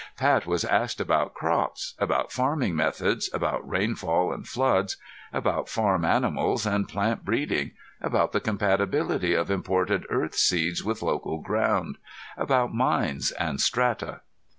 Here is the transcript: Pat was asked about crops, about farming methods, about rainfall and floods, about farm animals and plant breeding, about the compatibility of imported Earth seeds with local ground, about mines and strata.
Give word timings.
Pat 0.17 0.47
was 0.47 0.65
asked 0.65 0.99
about 0.99 1.35
crops, 1.35 1.93
about 1.99 2.31
farming 2.31 2.75
methods, 2.75 3.29
about 3.35 3.69
rainfall 3.69 4.33
and 4.33 4.47
floods, 4.47 4.97
about 5.31 5.69
farm 5.69 6.03
animals 6.03 6.65
and 6.65 6.87
plant 6.89 7.23
breeding, 7.23 7.73
about 8.01 8.31
the 8.31 8.41
compatibility 8.41 9.35
of 9.35 9.51
imported 9.51 10.07
Earth 10.09 10.33
seeds 10.33 10.83
with 10.83 11.03
local 11.03 11.37
ground, 11.39 11.99
about 12.35 12.73
mines 12.73 13.29
and 13.33 13.61
strata. 13.61 14.21